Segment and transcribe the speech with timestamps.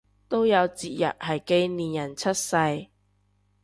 [0.27, 2.87] 都有節日係紀念人出世